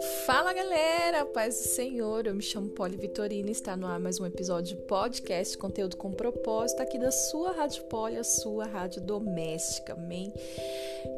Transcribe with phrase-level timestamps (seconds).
[0.00, 4.18] Fala galera, paz do Senhor, eu me chamo Poli Vitorina e está no ar mais
[4.18, 9.02] um episódio de podcast, conteúdo com propósito aqui da sua Rádio Poli, a sua rádio
[9.02, 10.32] doméstica, amém?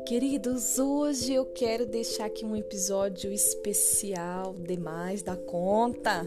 [0.06, 6.26] Queridos, hoje eu quero deixar aqui um episódio especial demais da conta.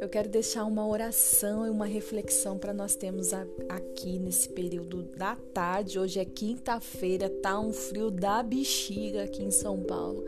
[0.00, 3.32] Eu quero deixar uma oração e uma reflexão para nós termos
[3.68, 5.98] aqui nesse período da tarde.
[5.98, 10.24] Hoje é quinta-feira, tá um frio da bexiga aqui em São Paulo.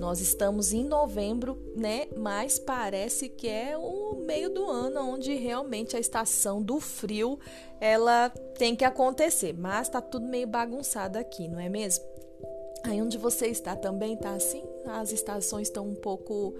[0.00, 2.06] Nós estamos em novembro, né?
[2.16, 7.38] Mas parece que é o meio do ano onde realmente a estação do frio
[7.78, 9.52] ela tem que acontecer.
[9.52, 12.02] Mas tá tudo meio bagunçado aqui, não é mesmo?
[12.82, 14.64] Aí onde você está também tá assim?
[14.86, 16.54] As estações estão um pouco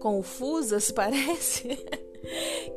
[0.00, 1.78] confusas, parece.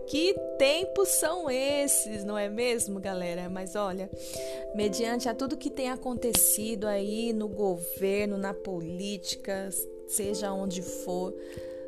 [0.08, 3.49] Que tempos são esses, não é mesmo, galera?
[3.49, 4.09] Mas olha,
[4.75, 9.69] mediante a tudo que tem acontecido aí no governo, na política,
[10.08, 11.33] seja onde for,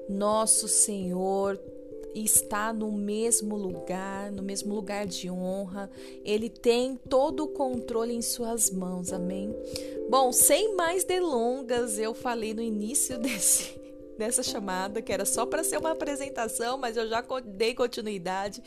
[0.08, 1.60] nosso Senhor
[2.14, 5.90] está no mesmo lugar, no mesmo lugar de honra.
[6.24, 9.14] Ele tem todo o controle em suas mãos.
[9.14, 9.56] Amém.
[10.10, 13.81] Bom, sem mais delongas, eu falei no início desse
[14.22, 18.62] nessa chamada, que era só para ser uma apresentação, mas eu já dei continuidade,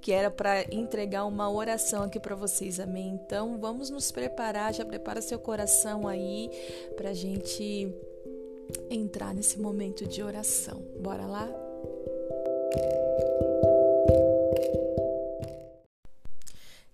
[0.00, 3.20] que era para entregar uma oração aqui para vocês, amém?
[3.22, 6.50] Então vamos nos preparar, já prepara seu coração aí
[6.96, 7.94] para gente
[8.88, 10.80] entrar nesse momento de oração.
[10.98, 11.48] Bora lá?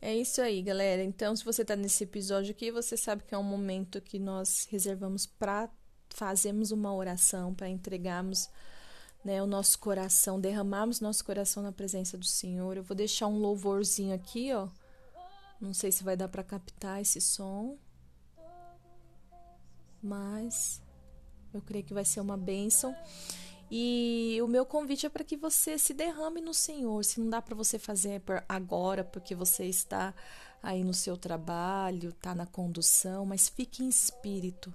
[0.02, 1.04] É isso aí, galera.
[1.04, 4.66] Então, se você está nesse episódio aqui, você sabe que é um momento que nós
[4.68, 5.70] reservamos para
[6.14, 8.48] fazemos uma oração para entregarmos
[9.24, 12.76] né, o nosso coração, derramarmos nosso coração na presença do Senhor.
[12.76, 14.68] Eu vou deixar um louvorzinho aqui, ó.
[15.60, 17.76] Não sei se vai dar para captar esse som,
[20.02, 20.80] mas
[21.52, 22.96] eu creio que vai ser uma bênção.
[23.70, 27.04] E o meu convite é para que você se derrame no Senhor.
[27.04, 30.14] Se não dá para você fazer agora, porque você está
[30.62, 34.74] aí no seu trabalho, está na condução, mas fique em espírito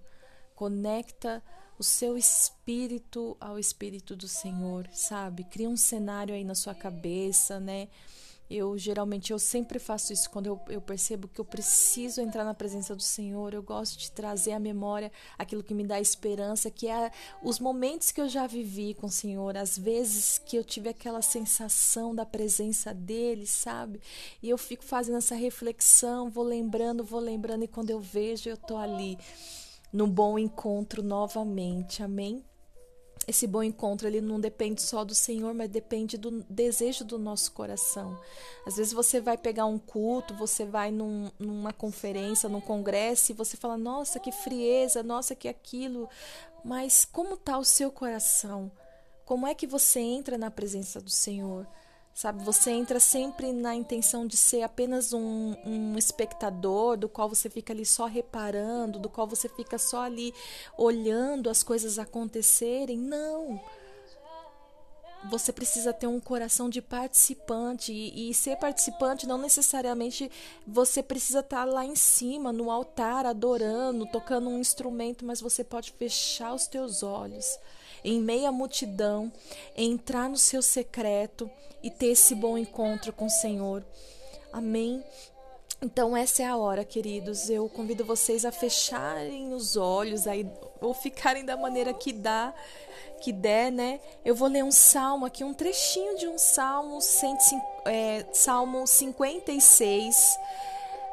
[0.55, 1.43] Conecta
[1.77, 5.43] o seu espírito ao espírito do Senhor, sabe?
[5.43, 7.89] Cria um cenário aí na sua cabeça, né?
[8.47, 12.53] Eu geralmente eu sempre faço isso quando eu, eu percebo que eu preciso entrar na
[12.53, 13.53] presença do Senhor.
[13.53, 17.11] Eu gosto de trazer à memória aquilo que me dá esperança, que é
[17.41, 21.23] os momentos que eu já vivi com o Senhor, as vezes que eu tive aquela
[21.23, 23.99] sensação da presença dele, sabe?
[24.43, 28.57] E eu fico fazendo essa reflexão, vou lembrando, vou lembrando, e quando eu vejo, eu
[28.57, 29.17] tô ali
[29.91, 32.03] no bom encontro novamente.
[32.03, 32.43] Amém?
[33.27, 37.51] Esse bom encontro ele não depende só do Senhor, mas depende do desejo do nosso
[37.53, 38.19] coração.
[38.67, 43.35] Às vezes você vai pegar um culto, você vai num, numa conferência, num congresso e
[43.35, 46.07] você fala: "Nossa, que frieza, nossa, que aquilo".
[46.63, 48.71] Mas como está o seu coração?
[49.25, 51.67] Como é que você entra na presença do Senhor?
[52.15, 57.49] Sabe, você entra sempre na intenção de ser apenas um, um espectador, do qual você
[57.49, 60.33] fica ali só reparando, do qual você fica só ali
[60.77, 62.97] olhando as coisas acontecerem.
[62.97, 63.61] Não!
[65.29, 70.31] Você precisa ter um coração de participante e, e ser participante não necessariamente
[70.65, 75.91] você precisa estar lá em cima, no altar, adorando, tocando um instrumento, mas você pode
[75.91, 77.59] fechar os teus olhos
[78.05, 79.31] em meia multidão,
[79.75, 81.49] entrar no seu secreto
[81.81, 83.83] e ter esse bom encontro com o Senhor.
[84.53, 85.03] Amém.
[85.81, 87.49] Então essa é a hora, queridos.
[87.49, 90.47] Eu convido vocês a fecharem os olhos aí
[90.79, 92.53] ou ficarem da maneira que dá,
[93.21, 93.99] que der, né?
[94.23, 100.37] Eu vou ler um salmo aqui, um trechinho de um salmo, 105, é, salmo 56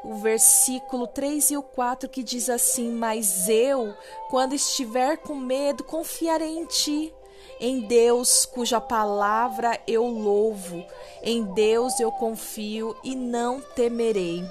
[0.02, 3.94] o versículo 3 e o 4 que diz assim: Mas eu,
[4.28, 7.12] quando estiver com medo, confiarei em ti.
[7.60, 10.84] Em Deus, cuja palavra eu louvo,
[11.22, 14.44] em Deus eu confio e não temerei.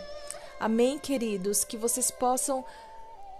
[0.57, 1.65] Amém, queridos?
[1.65, 2.63] Que vocês possam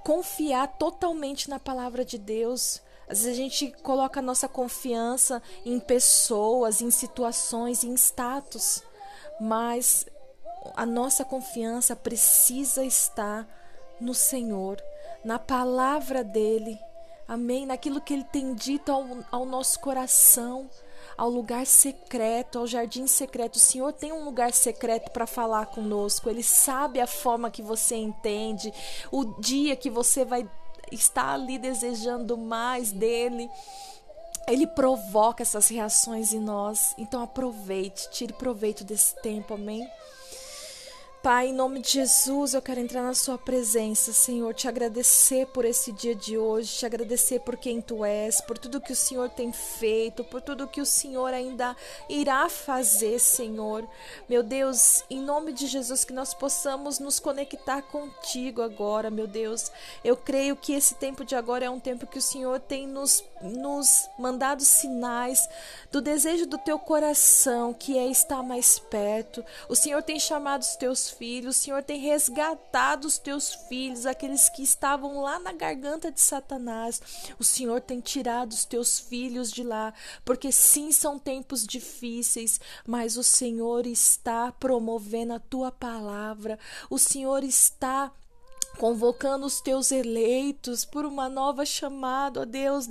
[0.04, 2.82] confiar totalmente na palavra de Deus.
[3.08, 8.84] Às vezes a gente coloca a nossa confiança em pessoas, em situações, em status,
[9.40, 10.06] mas
[10.76, 13.48] a nossa confiança precisa estar
[14.00, 14.82] no Senhor,
[15.24, 16.80] na palavra dEle,
[17.28, 17.66] amém?
[17.66, 20.70] Naquilo que Ele tem dito ao, ao nosso coração,
[21.18, 23.56] ao lugar secreto, ao jardim secreto.
[23.56, 27.96] O Senhor tem um lugar secreto para falar conosco, Ele sabe a forma que você
[27.96, 28.74] entende,
[29.12, 30.50] o dia que você vai
[30.92, 33.50] estar ali desejando mais dEle.
[34.48, 36.96] Ele provoca essas reações em nós.
[36.98, 39.88] Então aproveite, tire proveito desse tempo, amém?
[41.24, 45.66] Pai, em nome de Jesus, eu quero entrar na Sua presença, Senhor, te agradecer por
[45.66, 49.30] esse dia de hoje, te agradecer por quem Tu és, por tudo que o Senhor
[49.30, 51.78] tem feito, por tudo que o Senhor ainda
[52.10, 53.88] irá fazer, Senhor.
[54.28, 59.72] Meu Deus, em nome de Jesus, que nós possamos nos conectar contigo agora, meu Deus.
[60.04, 63.24] Eu creio que esse tempo de agora é um tempo que o Senhor tem nos,
[63.44, 65.48] nos mandado sinais
[65.92, 69.46] do desejo do Teu coração, que é estar mais perto.
[69.70, 74.50] O Senhor tem chamado os Teus filhos, o Senhor tem resgatado os teus filhos, aqueles
[74.50, 77.02] que estavam lá na garganta de Satanás.
[77.38, 79.94] O Senhor tem tirado os teus filhos de lá,
[80.26, 86.58] porque sim, são tempos difíceis, mas o Senhor está promovendo a tua palavra,
[86.90, 88.12] o Senhor está
[88.82, 92.88] convocando os teus eleitos por uma nova chamada, ó Deus,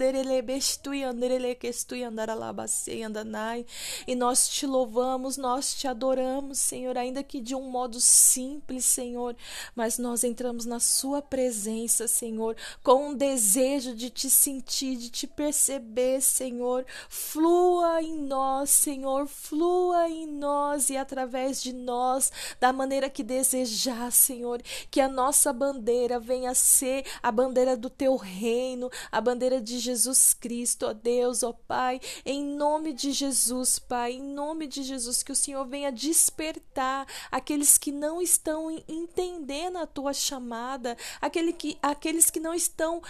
[4.07, 9.35] e nós te louvamos, nós te adoramos, Senhor, ainda que de um modo simples, Senhor,
[9.75, 15.27] mas nós entramos na Sua presença, Senhor, com um desejo de te sentir, de te
[15.27, 16.87] perceber, Senhor.
[17.09, 24.13] Flua em nós, Senhor, flua em nós e através de nós, da maneira que desejar,
[24.13, 29.61] Senhor, que a nossa bandeira bandeira venha ser a bandeira do teu reino, a bandeira
[29.61, 34.83] de Jesus Cristo, ó Deus, ó Pai, em nome de Jesus, Pai, em nome de
[34.83, 41.55] Jesus, que o Senhor venha despertar aqueles que não estão entendendo a tua chamada, aquele
[41.55, 43.03] que, aqueles que não estão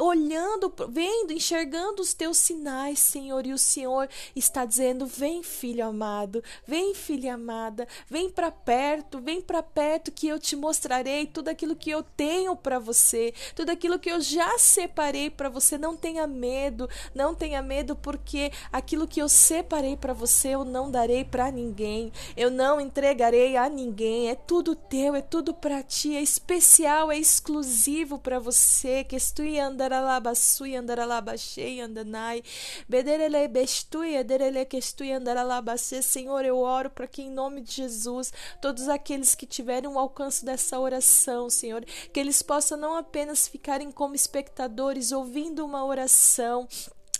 [0.00, 6.42] olhando, vendo, enxergando os teus sinais, Senhor, e o Senhor está dizendo: "Vem, filho amado,
[6.66, 11.76] vem, filha amada, vem para perto, vem para perto que eu te mostrarei tudo aquilo
[11.76, 15.78] que eu tenho para você, tudo aquilo que eu já separei para você.
[15.78, 20.90] Não tenha medo, não tenha medo porque aquilo que eu separei para você eu não
[20.90, 22.12] darei para ninguém.
[22.36, 24.30] Eu não entregarei a ninguém.
[24.30, 29.44] É tudo teu, é tudo para ti, é especial, é exclusivo para você que estou
[29.76, 32.42] andaralabasui andaralabachei andanai.
[32.88, 38.88] Bederele bestui ederele questui andaralabacê Senhor eu oro para que em nome de Jesus todos
[38.88, 44.14] aqueles que tiverem o alcance dessa oração Senhor que eles possam não apenas ficarem como
[44.14, 46.66] espectadores ouvindo uma oração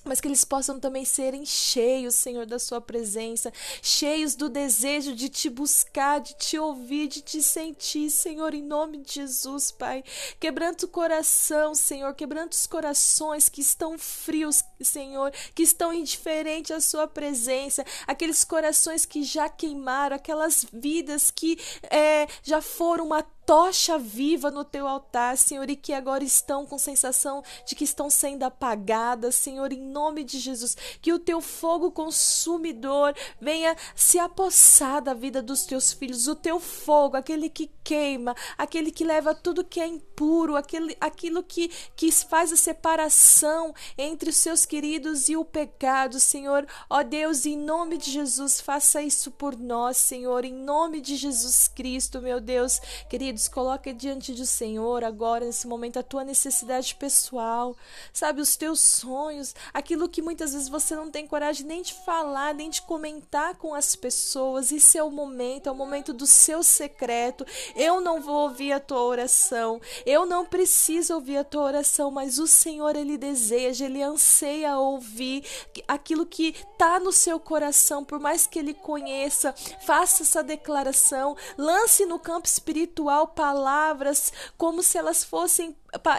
[0.07, 5.29] mas que eles possam também serem cheios, Senhor, da Sua presença, cheios do desejo de
[5.29, 10.05] te buscar, de te ouvir, de te sentir, Senhor, em nome de Jesus, Pai.
[10.39, 16.81] Quebrando o coração, Senhor, quebrando os corações que estão frios, Senhor, que estão indiferentes à
[16.81, 21.59] Sua presença, aqueles corações que já queimaram, aquelas vidas que
[21.91, 26.77] é, já foram uma tocha viva no teu altar, Senhor, e que agora estão com
[26.77, 31.93] sensação de que estão sendo apagadas, Senhor, em nome de Jesus, que o teu fogo
[31.93, 38.35] consumidor venha se apossar da vida dos teus filhos, o teu fogo, aquele que queima,
[38.59, 44.31] aquele que leva tudo que é impuro, aquele, aquilo que, que faz a separação entre
[44.31, 49.31] os seus queridos e o pecado, Senhor, ó Deus, em nome de Jesus, faça isso
[49.31, 54.47] por nós, Senhor, em nome de Jesus Cristo, meu Deus, querido queridos, coloca diante do
[54.47, 57.77] Senhor agora, nesse momento, a tua necessidade pessoal,
[58.13, 62.55] sabe, os teus sonhos, aquilo que muitas vezes você não tem coragem nem de falar,
[62.55, 64.73] nem de comentar com as pessoas.
[64.73, 67.47] Isso é o momento, é o momento do seu secreto.
[67.75, 72.39] Eu não vou ouvir a tua oração, eu não preciso ouvir a tua oração, mas
[72.39, 75.45] o Senhor, Ele deseja, Ele anseia ouvir
[75.87, 82.07] aquilo que está no seu coração, por mais que Ele conheça, faça essa declaração, lance
[82.07, 85.77] no campo espiritual palavras como se elas fossem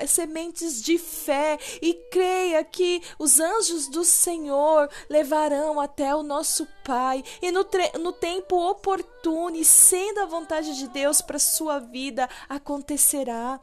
[0.07, 1.57] sementes de fé.
[1.81, 7.23] E creia que os anjos do Senhor levarão até o nosso Pai.
[7.41, 7.65] E no,
[7.99, 13.59] no tempo oportuno e sendo a vontade de Deus para sua vida acontecerá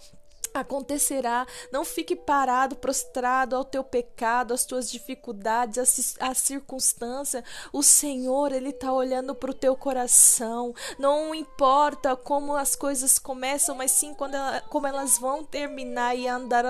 [0.54, 1.46] acontecerá.
[1.72, 7.44] Não fique parado, prostrado ao teu pecado, às tuas dificuldades, à, circunstância.
[7.72, 10.72] O Senhor, Ele está olhando para o teu coração.
[10.98, 16.16] Não importa como as coisas começam, mas sim quando ela, como elas vão terminar.
[16.16, 16.64] E andar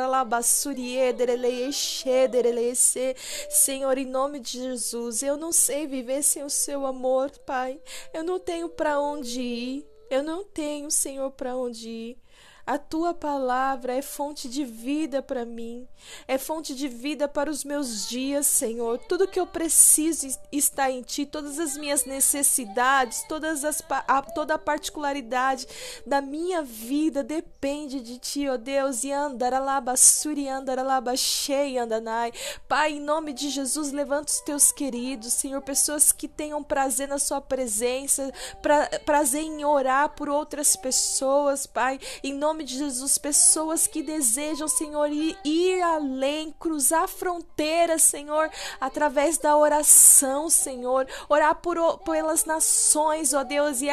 [3.50, 7.80] Senhor, em nome de Jesus, eu não sei viver sem o seu amor, Pai.
[8.12, 9.86] Eu não tenho para onde ir.
[10.10, 12.23] Eu não tenho, Senhor, para onde ir.
[12.66, 15.86] A tua palavra é fonte de vida para mim,
[16.26, 18.98] é fonte de vida para os meus dias, Senhor.
[18.98, 24.54] Tudo que eu preciso está em ti, todas as minhas necessidades, todas as, a, toda
[24.54, 25.66] a particularidade
[26.06, 29.04] da minha vida depende de ti, ó Deus.
[29.04, 32.32] E andaralaba suri andanai.
[32.66, 37.18] Pai, em nome de Jesus, levanta os teus queridos, Senhor, pessoas que tenham prazer na
[37.18, 42.00] sua presença, pra, prazer em orar por outras pessoas, Pai.
[42.22, 48.48] Em nome nome de Jesus, pessoas que desejam, Senhor, ir, ir além, cruzar fronteiras, Senhor,
[48.80, 53.88] através da oração, Senhor, orar por, pelas nações, ó Deus, e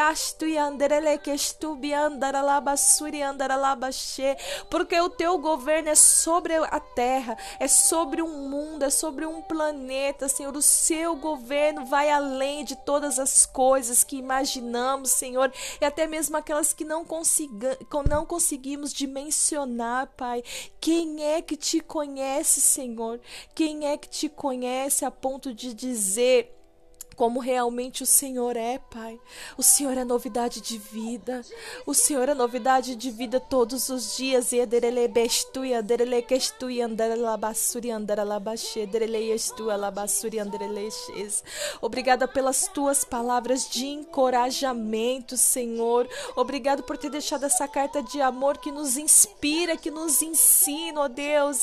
[4.70, 9.42] porque o teu governo é sobre a terra, é sobre um mundo, é sobre um
[9.42, 15.52] planeta, Senhor, o seu governo vai além de todas as coisas que imaginamos, Senhor,
[15.82, 17.04] e até mesmo aquelas que não,
[18.08, 20.44] não conseguimos conseguimos dimensionar, Pai,
[20.82, 23.22] quem é que te conhece, Senhor?
[23.56, 26.61] Quem é que te conhece a ponto de dizer
[27.16, 29.20] como realmente o Senhor é, Pai.
[29.58, 31.42] O Senhor é novidade de vida.
[31.86, 34.52] O Senhor é novidade de vida todos os dias.
[41.82, 46.08] Obrigada pelas tuas palavras de encorajamento, Senhor.
[46.36, 51.08] Obrigado por ter deixado essa carta de amor que nos inspira, que nos ensina, ó
[51.08, 51.62] Deus.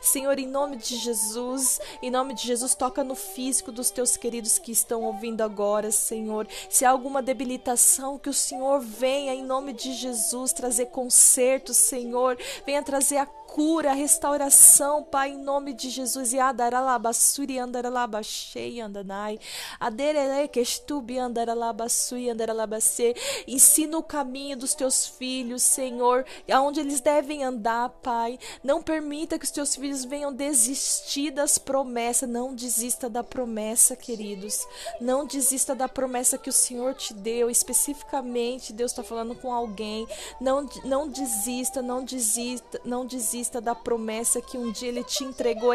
[0.00, 1.57] Senhor, em nome de Jesus,
[2.02, 6.46] Em nome de Jesus, toca no físico dos teus queridos que estão ouvindo agora, Senhor.
[6.68, 12.38] Se há alguma debilitação, que o Senhor venha, em nome de Jesus, trazer conserto, Senhor.
[12.64, 13.26] Venha trazer a
[13.58, 16.32] cura, restauração, Pai, em nome de Jesus.
[16.32, 19.36] E adaralabassuri andaralabashei andanai.
[19.80, 23.16] Aderele kestubi andaralabassui andaralabase.
[23.48, 28.38] Ensina o caminho dos teus filhos, Senhor, aonde eles devem andar, Pai.
[28.62, 32.28] Não permita que os teus filhos venham desistir das promessas.
[32.28, 34.64] Não desista da promessa, queridos.
[35.00, 37.50] Não desista da promessa que o Senhor te deu.
[37.50, 40.06] Especificamente, Deus está falando com alguém.
[40.40, 45.24] Não, não desista, não desista, não desista desista da promessa que um dia ele te
[45.24, 45.74] entregou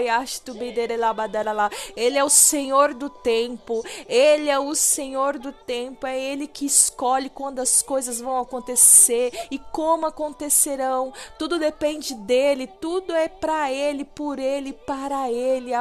[1.95, 3.83] Ele é o Senhor do tempo.
[4.07, 6.05] Ele é o Senhor do tempo.
[6.05, 11.11] É ele que escolhe quando as coisas vão acontecer e como acontecerão.
[11.37, 15.73] Tudo depende dele, tudo é para ele, por ele, para ele.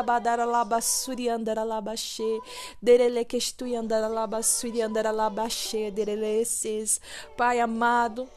[5.91, 7.01] Dereleces.
[7.37, 8.29] Pai amado,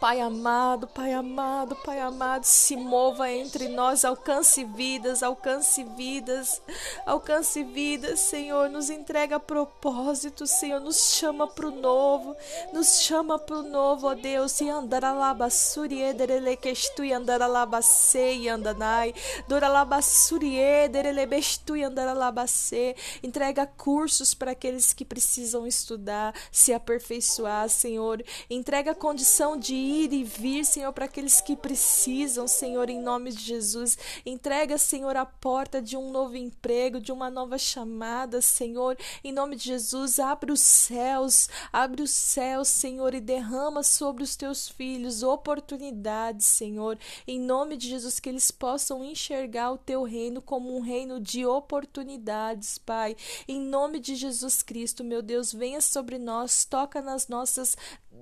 [0.00, 6.60] Pai amado, Pai amado, Pai amado, se mova entre nós, alcance vidas, alcance vidas,
[7.06, 12.36] alcance vidas, Senhor, nos entrega propósito, Senhor, nos chama para o novo,
[12.74, 19.14] nos chama para o novo, ó Deus, e andaralabassuri ederelequestu e andaralabase andanai,
[19.48, 28.94] doralabassuri ederelebestu e andaralabase, entrega cursos para aqueles que precisam estudar, se aperfeiçoar, Senhor, entrega
[28.94, 33.96] condição de ir e vir, Senhor, para aqueles que precisam, Senhor, em nome de Jesus.
[34.24, 39.56] Entrega, Senhor, a porta de um novo emprego, de uma nova chamada, Senhor, em nome
[39.56, 40.18] de Jesus.
[40.18, 46.98] Abre os céus, abre os céus, Senhor, e derrama sobre os teus filhos oportunidades, Senhor,
[47.26, 51.46] em nome de Jesus, que eles possam enxergar o teu reino como um reino de
[51.46, 53.16] oportunidades, Pai.
[53.46, 57.76] Em nome de Jesus Cristo, meu Deus, venha sobre nós, toca nas nossas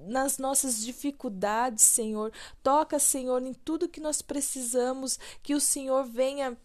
[0.06, 2.32] nas nossas dificuldades, Senhor.
[2.62, 6.56] Toca, Senhor, em tudo que nós precisamos, que o Senhor venha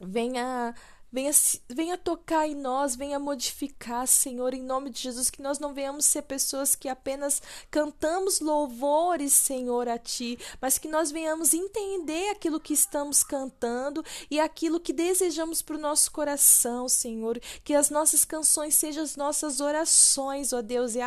[0.00, 0.74] venha
[1.10, 1.30] Venha,
[1.70, 6.04] venha tocar em nós, venha modificar, Senhor, em nome de Jesus, que nós não venhamos
[6.04, 12.60] ser pessoas que apenas cantamos louvores, Senhor, a Ti, mas que nós venhamos entender aquilo
[12.60, 17.40] que estamos cantando e aquilo que desejamos para o nosso coração, Senhor.
[17.64, 21.00] Que as nossas canções sejam as nossas orações, ó Deus, e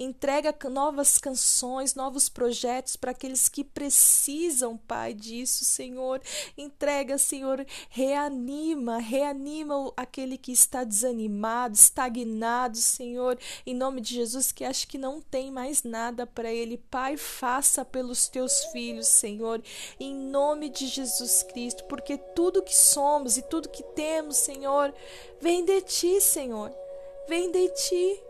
[0.00, 6.20] entrega novas canções, novos projetos para aqueles que precisam, Pai, disso, Senhor.
[6.56, 14.50] Entrega entrega, Senhor, reanima, reanima aquele que está desanimado, estagnado, Senhor, em nome de Jesus,
[14.50, 16.78] que acha que não tem mais nada para ele.
[16.90, 19.62] Pai, faça pelos teus filhos, Senhor,
[20.00, 24.94] em nome de Jesus Cristo, porque tudo que somos e tudo que temos, Senhor,
[25.42, 26.74] vem de ti, Senhor.
[27.28, 28.27] Vem de ti.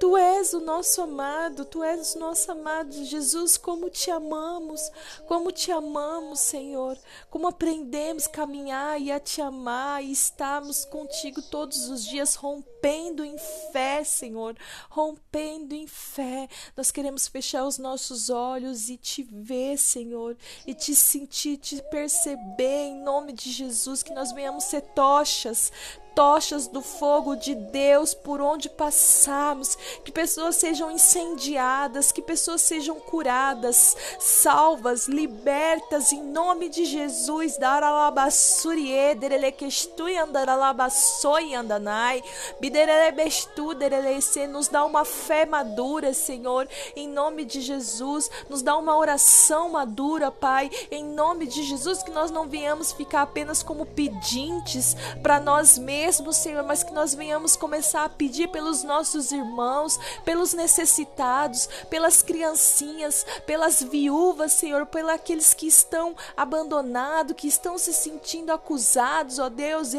[0.00, 4.80] Tu és o nosso amado, tu és o nosso amado Jesus, como te amamos,
[5.28, 11.42] como te amamos, Senhor, como aprendemos a caminhar e a te amar e estarmos contigo
[11.42, 13.36] todos os dias, rompendo em
[13.72, 14.56] fé, Senhor,
[14.88, 16.48] rompendo em fé.
[16.74, 20.34] Nós queremos fechar os nossos olhos e te ver, Senhor,
[20.66, 25.70] e te sentir, te perceber em nome de Jesus, que nós venhamos ser tochas,
[26.14, 32.98] tochas do fogo de Deus por onde passarmos, que pessoas sejam incendiadas, que pessoas sejam
[32.98, 37.56] curadas, salvas, libertas em nome de Jesus.
[37.58, 42.22] Daralabassurie, derelequestui andaralabassoi andanai,
[42.60, 48.96] biderelebestu derelece, nos dá uma fé madura, Senhor, em nome de Jesus, nos dá uma
[48.96, 54.96] oração madura, Pai, em nome de Jesus, que nós não venhamos ficar apenas como pedintes
[55.22, 59.96] para nós mesmos mesmo, Senhor, mas que nós venhamos começar a pedir pelos nossos irmãos,
[60.24, 67.92] pelos necessitados, pelas criancinhas, pelas viúvas, Senhor, pelos aqueles que estão abandonados, que estão se
[67.92, 69.92] sentindo acusados, ó Deus.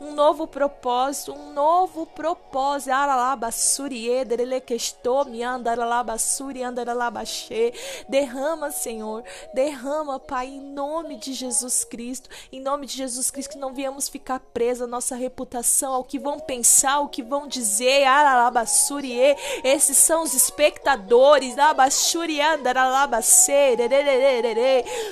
[0.00, 2.90] Um novo propósito, um novo propósito.
[8.08, 13.58] Derrama, Senhor, derrama, Pai, em nome de Jesus Cristo, em nome de Jesus Cristo, que
[13.58, 18.04] não viemos ficar presos à nossa reputação, ao que vão pensar, ao que vão dizer,
[18.04, 21.54] Aralabassurie, esses são os espectadores,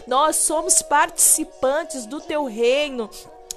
[0.07, 3.11] nós somos participantes do teu reino,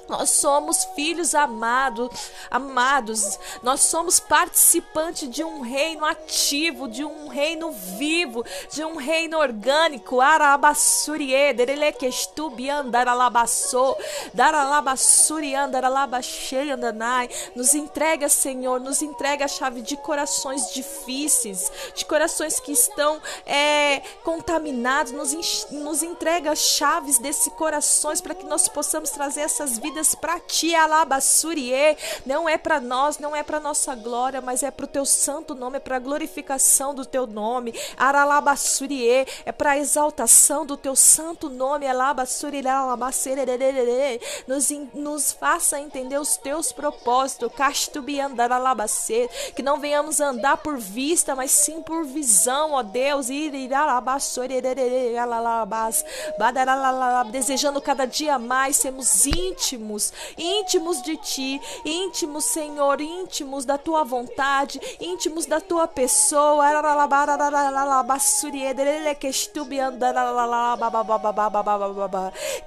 [0.08, 3.38] nós somos filhos amados, amados.
[3.62, 10.20] Nós somos participantes de um reino ativo, de um reino vivo, de um reino orgânico.
[10.20, 13.98] Arabassurie, derelequestubi andaralabassou,
[14.32, 17.28] daralabassuri andaralabaxei andanai.
[17.54, 24.00] Nos entrega, Senhor, nos entrega a chave de corações difíceis, de corações que estão é,
[24.22, 25.12] contaminados.
[25.12, 30.38] Nos, nos entrega chaves desses corações para que nós possamos trazer essas vidas vidas para
[30.38, 31.96] ti, Alabassurie.
[32.26, 35.54] Não é para nós, não é para nossa glória, mas é para o teu santo
[35.54, 37.74] nome, é para glorificação do teu nome.
[37.96, 41.86] Aralabassurie, é para exaltação do teu santo nome.
[41.86, 42.62] Alabassurie,
[44.46, 47.52] nos, nos faça entender os teus propósitos.
[47.56, 53.28] Castubiandaralabacê, que não venhamos andar por vista, mas sim por visão, ó Deus.
[57.30, 64.04] Desejando cada dia mais sermos íntimos íntimos, íntimos de ti, íntimos, Senhor, íntimos da tua
[64.04, 66.64] vontade, íntimos da tua pessoa.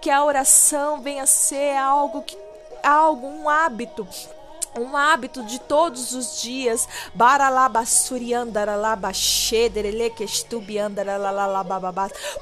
[0.02, 2.38] Que a oração venha ser algo que
[2.82, 4.08] algo, um hábito
[4.78, 6.88] um hábito de todos os dias.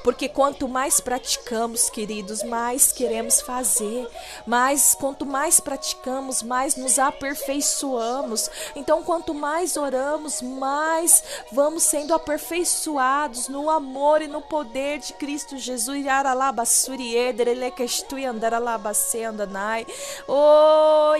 [0.04, 4.08] Porque quanto mais praticamos, queridos, mais queremos fazer.
[4.46, 8.50] Mas quanto mais praticamos, mais nos aperfeiçoamos.
[8.74, 15.56] Então, quanto mais oramos, mais vamos sendo aperfeiçoados no amor e no poder de Cristo
[15.56, 15.88] Jesus.
[20.26, 21.14] Oh,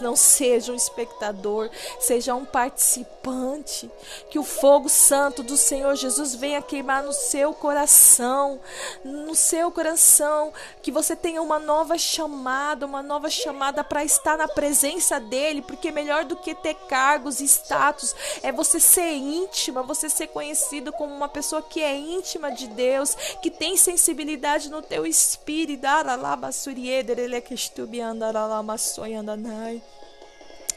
[0.00, 3.90] não seja um espectador, seja um participante.
[4.30, 8.60] Que o fogo santo do Senhor Jesus venha queimar no seu coração,
[9.04, 14.48] no seu coração, que você tenha uma nova chamada, uma nova chamada para estar na
[14.48, 20.08] presença dele, porque melhor do que ter cargos e status é você ser íntima, você
[20.08, 25.06] ser conhecido como uma pessoa que é íntima de Deus, que tem sensibilidade no teu
[25.06, 25.45] espírito,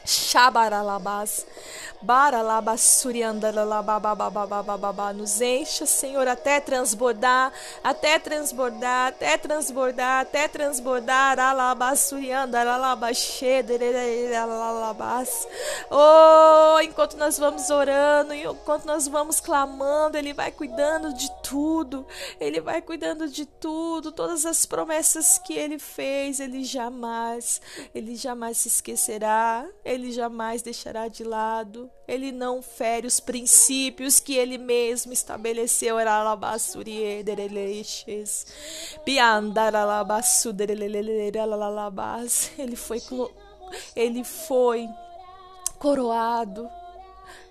[0.05, 1.45] Shabaralabas.
[5.17, 7.51] Nos encha, Senhor, até transbordar,
[7.83, 11.37] até transbordar, até transbordar, até transbordar.
[15.91, 22.05] Oh, enquanto nós vamos orando, enquanto nós vamos clamando, Ele vai cuidando de tudo.
[22.39, 24.11] Ele vai cuidando de tudo.
[24.11, 27.59] Todas as promessas que Ele fez, Ele jamais,
[27.93, 29.67] Ele jamais se esquecerá.
[29.83, 35.99] Ele jamais deixará de lado ele não fere os princípios que ele mesmo estabeleceu.
[42.57, 42.99] Ele foi,
[43.95, 44.89] ele foi
[45.77, 46.67] coroado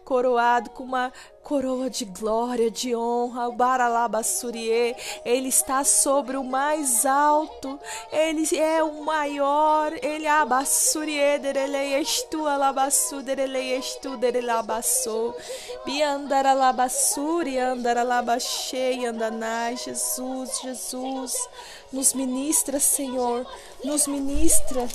[0.08, 7.04] coroado com uma coroa de glória, de honra, o Baralabassurie, ele está sobre o mais
[7.04, 7.78] alto,
[8.10, 15.36] ele é o maior, ele é abassurie, derele estu alabassu, derele estu, derele abassou,
[15.84, 21.34] biandaralabassuri, andaralabaxei, andanai, Jesus, Jesus,
[21.92, 23.46] nos ministra, Senhor,
[23.84, 24.88] nos ministra,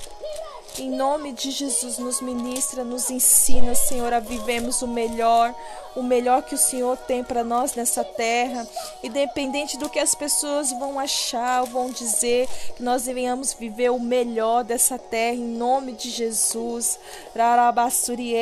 [0.79, 5.53] em nome de Jesus, nos ministra, nos ensina, Senhor, a vivemos o melhor,
[5.95, 8.67] o melhor que o Senhor tem para nós nessa terra,
[9.03, 13.99] independente do que as pessoas vão achar ou vão dizer, que nós venhamos viver o
[13.99, 16.99] melhor dessa terra, em nome de Jesus.
[17.36, 18.33] Rarabassuri.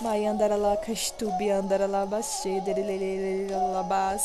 [0.00, 4.22] Maiandarala Kastubi Andaralabashe Derelelelabas.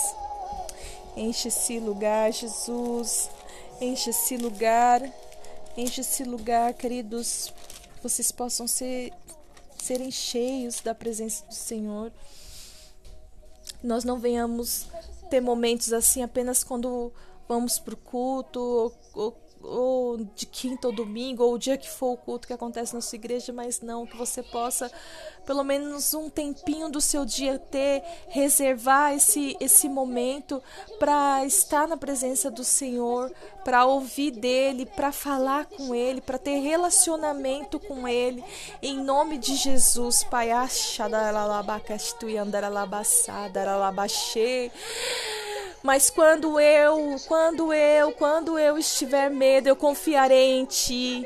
[1.15, 3.29] Enche esse lugar, Jesus.
[3.79, 5.01] Enche esse lugar.
[5.77, 7.53] Enche esse lugar, queridos.
[8.03, 9.13] Vocês possam ser
[9.77, 12.12] serem cheios da presença do Senhor.
[13.81, 14.88] Nós não venhamos
[15.29, 17.13] ter momentos assim apenas quando
[17.47, 21.89] vamos para o culto ou, ou ou de quinta ou domingo, ou o dia que
[21.89, 24.91] for o culto que acontece na sua igreja, mas não, que você possa,
[25.45, 30.62] pelo menos um tempinho do seu dia, ter, reservar esse, esse momento
[31.00, 33.32] para estar na presença do Senhor,
[33.63, 38.43] para ouvir dele, para falar com ele, para ter relacionamento com ele,
[38.82, 40.52] em nome de Jesus, Pai,
[43.62, 44.71] Aralabaxê.
[45.83, 51.25] Mas quando eu, quando eu, quando eu estiver medo, eu confiarei em ti,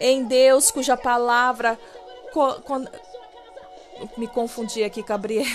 [0.00, 1.78] em Deus cuja palavra.
[2.64, 2.90] Quando,
[4.16, 5.46] me confundi aqui, Gabriela.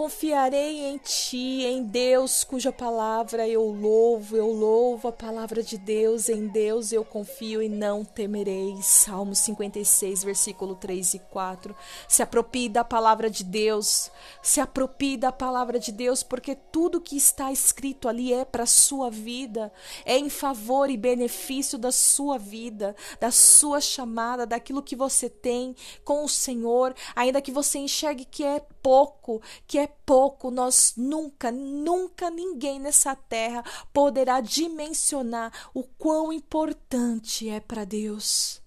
[0.00, 6.30] Confiarei em ti, em Deus, cuja palavra eu louvo, eu louvo a palavra de Deus,
[6.30, 8.78] em Deus eu confio e não temerei.
[8.80, 11.76] Salmo 56, versículo 3 e 4.
[12.08, 14.10] Se aproprie da palavra de Deus,
[14.42, 18.66] se aproprie da palavra de Deus, porque tudo que está escrito ali é para a
[18.66, 19.70] sua vida,
[20.06, 25.76] é em favor e benefício da sua vida, da sua chamada, daquilo que você tem
[26.06, 31.50] com o Senhor, ainda que você enxergue que é pouco, que é pouco, nós nunca,
[31.50, 33.62] nunca ninguém nessa terra
[33.92, 38.60] poderá dimensionar o quão importante é para Deus.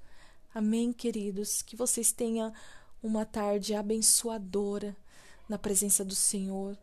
[0.54, 1.62] Amém, queridos?
[1.62, 2.54] Que vocês tenham
[3.02, 4.96] uma tarde abençoadora
[5.50, 6.78] na presença do Senhor.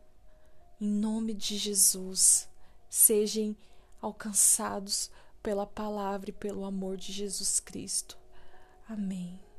[0.79, 2.49] Em nome de Jesus,
[2.89, 3.55] sejam
[4.01, 5.09] alcançados
[5.41, 8.17] pela palavra e pelo amor de Jesus Cristo.
[8.87, 9.50] Amém.